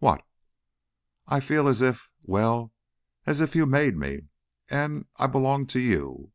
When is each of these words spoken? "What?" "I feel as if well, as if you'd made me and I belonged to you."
"What?" 0.00 0.26
"I 1.28 1.38
feel 1.38 1.68
as 1.68 1.80
if 1.80 2.10
well, 2.24 2.72
as 3.24 3.40
if 3.40 3.54
you'd 3.54 3.66
made 3.68 3.96
me 3.96 4.22
and 4.68 5.06
I 5.14 5.28
belonged 5.28 5.70
to 5.70 5.80
you." 5.80 6.32